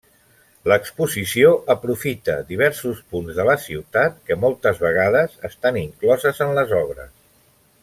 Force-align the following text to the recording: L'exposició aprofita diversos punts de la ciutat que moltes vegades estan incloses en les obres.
L'exposició 0.71 1.51
aprofita 1.73 2.37
diversos 2.47 3.03
punts 3.13 3.37
de 3.41 3.45
la 3.51 3.57
ciutat 3.67 4.17
que 4.31 4.39
moltes 4.47 4.83
vegades 4.87 5.37
estan 5.53 5.79
incloses 5.85 6.43
en 6.49 6.57
les 6.61 6.75
obres. 6.83 7.15